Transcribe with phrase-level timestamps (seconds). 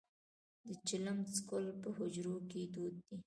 [0.67, 3.15] د چلم څکول په حجرو کې دود دی.